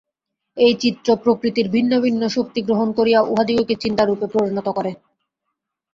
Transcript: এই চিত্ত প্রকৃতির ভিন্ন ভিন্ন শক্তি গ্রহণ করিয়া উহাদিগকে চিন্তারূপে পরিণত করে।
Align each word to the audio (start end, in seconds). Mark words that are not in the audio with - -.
এই 0.57 0.73
চিত্ত 0.79 1.07
প্রকৃতির 1.23 1.67
ভিন্ন 1.69 1.91
ভিন্ন 1.99 2.21
শক্তি 2.27 2.59
গ্রহণ 2.61 2.89
করিয়া 2.91 3.19
উহাদিগকে 3.23 3.75
চিন্তারূপে 3.75 4.27
পরিণত 4.35 4.67
করে। 4.69 4.91